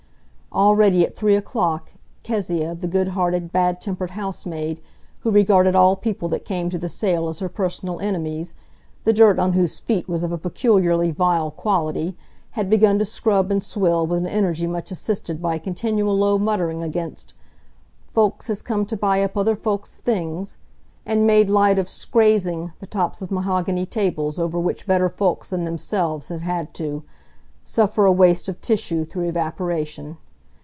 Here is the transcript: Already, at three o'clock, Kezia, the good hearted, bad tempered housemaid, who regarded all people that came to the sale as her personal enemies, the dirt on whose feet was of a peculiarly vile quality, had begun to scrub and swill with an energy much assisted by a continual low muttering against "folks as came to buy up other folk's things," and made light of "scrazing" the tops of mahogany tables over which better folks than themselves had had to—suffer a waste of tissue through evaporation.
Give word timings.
Already, 0.53 1.05
at 1.05 1.15
three 1.15 1.37
o'clock, 1.37 1.93
Kezia, 2.23 2.75
the 2.75 2.85
good 2.89 3.07
hearted, 3.07 3.53
bad 3.53 3.79
tempered 3.79 4.09
housemaid, 4.09 4.81
who 5.21 5.31
regarded 5.31 5.75
all 5.77 5.95
people 5.95 6.27
that 6.27 6.43
came 6.43 6.69
to 6.69 6.77
the 6.77 6.89
sale 6.89 7.29
as 7.29 7.39
her 7.39 7.47
personal 7.47 8.01
enemies, 8.01 8.53
the 9.05 9.13
dirt 9.13 9.39
on 9.39 9.53
whose 9.53 9.79
feet 9.79 10.09
was 10.09 10.23
of 10.23 10.33
a 10.33 10.37
peculiarly 10.37 11.09
vile 11.09 11.51
quality, 11.51 12.17
had 12.51 12.69
begun 12.69 12.99
to 12.99 13.05
scrub 13.05 13.49
and 13.49 13.63
swill 13.63 14.05
with 14.05 14.17
an 14.17 14.27
energy 14.27 14.67
much 14.67 14.91
assisted 14.91 15.41
by 15.41 15.55
a 15.55 15.59
continual 15.59 16.17
low 16.17 16.37
muttering 16.37 16.83
against 16.83 17.33
"folks 18.05 18.49
as 18.49 18.61
came 18.61 18.85
to 18.85 18.97
buy 18.97 19.23
up 19.23 19.37
other 19.37 19.55
folk's 19.55 19.99
things," 19.99 20.57
and 21.05 21.25
made 21.25 21.49
light 21.49 21.79
of 21.79 21.87
"scrazing" 21.87 22.73
the 22.81 22.87
tops 22.87 23.21
of 23.21 23.31
mahogany 23.31 23.85
tables 23.85 24.37
over 24.37 24.59
which 24.59 24.85
better 24.85 25.07
folks 25.07 25.49
than 25.49 25.63
themselves 25.63 26.27
had 26.27 26.41
had 26.41 26.73
to—suffer 26.73 28.03
a 28.03 28.11
waste 28.11 28.49
of 28.49 28.59
tissue 28.59 29.05
through 29.05 29.29
evaporation. 29.29 30.17